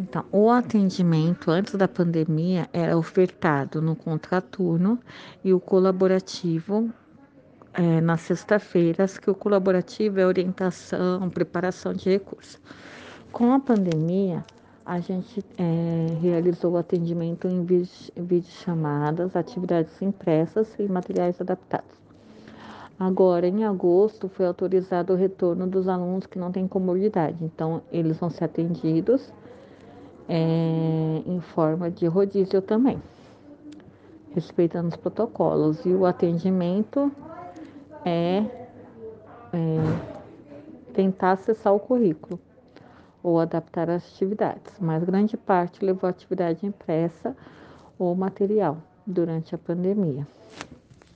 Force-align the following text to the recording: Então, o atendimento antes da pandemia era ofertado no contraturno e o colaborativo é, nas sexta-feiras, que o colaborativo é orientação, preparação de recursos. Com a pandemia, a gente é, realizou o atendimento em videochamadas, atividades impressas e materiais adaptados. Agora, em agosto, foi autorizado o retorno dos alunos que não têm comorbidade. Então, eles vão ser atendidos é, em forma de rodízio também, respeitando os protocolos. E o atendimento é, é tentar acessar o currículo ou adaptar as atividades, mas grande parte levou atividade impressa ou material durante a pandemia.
Então, 0.00 0.24
o 0.30 0.48
atendimento 0.48 1.50
antes 1.50 1.74
da 1.74 1.88
pandemia 1.88 2.68
era 2.72 2.96
ofertado 2.96 3.82
no 3.82 3.96
contraturno 3.96 4.96
e 5.42 5.52
o 5.52 5.58
colaborativo 5.58 6.88
é, 7.74 8.00
nas 8.00 8.20
sexta-feiras, 8.20 9.18
que 9.18 9.28
o 9.28 9.34
colaborativo 9.34 10.20
é 10.20 10.26
orientação, 10.26 11.28
preparação 11.30 11.92
de 11.92 12.10
recursos. 12.10 12.60
Com 13.32 13.52
a 13.52 13.58
pandemia, 13.58 14.44
a 14.86 15.00
gente 15.00 15.44
é, 15.58 16.16
realizou 16.22 16.74
o 16.74 16.76
atendimento 16.76 17.48
em 17.48 17.64
videochamadas, 17.64 19.34
atividades 19.34 20.00
impressas 20.00 20.72
e 20.78 20.84
materiais 20.84 21.40
adaptados. 21.40 21.98
Agora, 23.00 23.48
em 23.48 23.64
agosto, 23.64 24.28
foi 24.28 24.46
autorizado 24.46 25.12
o 25.12 25.16
retorno 25.16 25.66
dos 25.66 25.88
alunos 25.88 26.24
que 26.26 26.38
não 26.38 26.52
têm 26.52 26.68
comorbidade. 26.68 27.44
Então, 27.44 27.82
eles 27.90 28.16
vão 28.16 28.30
ser 28.30 28.44
atendidos 28.44 29.32
é, 30.28 31.22
em 31.26 31.40
forma 31.40 31.90
de 31.90 32.06
rodízio 32.06 32.60
também, 32.60 33.02
respeitando 34.34 34.88
os 34.88 34.96
protocolos. 34.96 35.84
E 35.86 35.90
o 35.90 36.04
atendimento 36.04 37.10
é, 38.04 38.44
é 39.52 40.18
tentar 40.92 41.32
acessar 41.32 41.74
o 41.74 41.80
currículo 41.80 42.38
ou 43.22 43.40
adaptar 43.40 43.90
as 43.90 44.06
atividades, 44.14 44.74
mas 44.78 45.02
grande 45.02 45.36
parte 45.36 45.84
levou 45.84 46.08
atividade 46.08 46.66
impressa 46.66 47.36
ou 47.98 48.14
material 48.14 48.78
durante 49.06 49.54
a 49.54 49.58
pandemia. 49.58 50.26